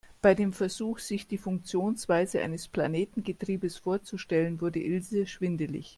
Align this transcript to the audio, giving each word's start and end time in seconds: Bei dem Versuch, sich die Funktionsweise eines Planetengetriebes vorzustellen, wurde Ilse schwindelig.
Bei 0.19 0.33
dem 0.33 0.51
Versuch, 0.51 0.97
sich 0.97 1.27
die 1.27 1.37
Funktionsweise 1.37 2.41
eines 2.41 2.67
Planetengetriebes 2.67 3.77
vorzustellen, 3.77 4.59
wurde 4.59 4.79
Ilse 4.79 5.27
schwindelig. 5.27 5.89